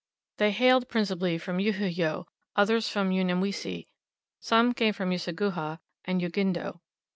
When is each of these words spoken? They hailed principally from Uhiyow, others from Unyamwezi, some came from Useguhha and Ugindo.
They 0.39 0.49
hailed 0.49 0.89
principally 0.89 1.37
from 1.37 1.59
Uhiyow, 1.59 2.25
others 2.55 2.89
from 2.89 3.11
Unyamwezi, 3.11 3.85
some 4.39 4.73
came 4.73 4.93
from 4.93 5.11
Useguhha 5.11 5.77
and 6.05 6.21
Ugindo. 6.21 6.79